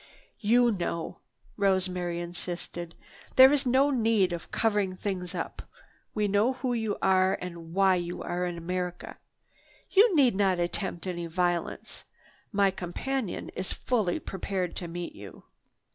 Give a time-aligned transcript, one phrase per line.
[0.39, 1.19] "You know,"
[1.57, 2.95] Rosemary insisted,
[3.35, 5.61] "there is no need of covering things up.
[6.15, 9.19] We know who you are and why you are in America.
[9.91, 12.03] You need not attempt any violence.
[12.51, 15.43] My companion is fully prepared to meet you."